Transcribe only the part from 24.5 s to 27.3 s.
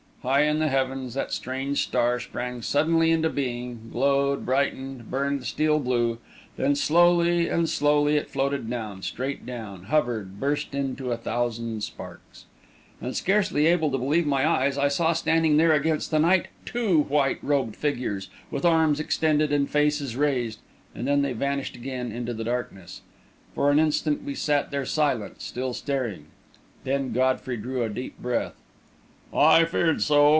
there silent, still staring. Then